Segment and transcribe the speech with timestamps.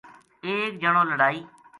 [0.45, 1.39] ایک جنو لڑائی